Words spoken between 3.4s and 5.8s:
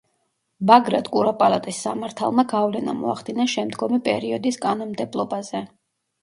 შემდგომი პერიოდის კანონმდებლობაზე.